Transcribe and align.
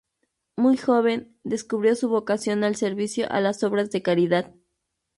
Muy 0.57 0.77
joven, 0.77 1.37
descubrió 1.43 1.93
su 1.93 2.09
vocación 2.09 2.63
al 2.63 2.75
servicio 2.75 3.31
a 3.31 3.39
las 3.39 3.61
obras 3.61 3.91
de 3.91 4.01
caridad. 4.01 4.51